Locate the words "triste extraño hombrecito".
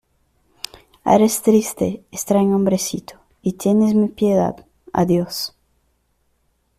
1.43-3.19